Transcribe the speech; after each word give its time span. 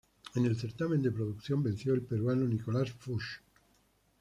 En 0.33 0.43
el 0.45 0.55
certamen 0.57 1.03
de 1.03 1.11
producción 1.11 1.61
venció 1.61 1.93
el 1.93 2.01
peruano 2.01 2.47
Nicolás 2.47 2.89
Fuchs. 2.91 3.39